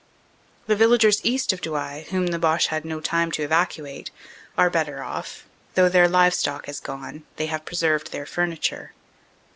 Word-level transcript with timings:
The 0.65 0.75
villagers 0.75 1.21
east 1.23 1.53
of 1.53 1.61
Douai, 1.61 2.05
whom 2.05 2.25
the 2.25 2.39
Boche 2.39 2.69
had 2.69 2.85
no 2.85 3.01
time 3.01 3.29
to 3.33 3.43
evacuate, 3.43 4.09
are 4.57 4.67
better 4.71 5.03
off; 5.03 5.45
though 5.75 5.89
their 5.89 6.07
livestock 6.07 6.65
has 6.65 6.79
gone, 6.79 7.21
they 7.35 7.45
have 7.45 7.65
preserved 7.65 8.11
their 8.11 8.25
furniture. 8.25 8.93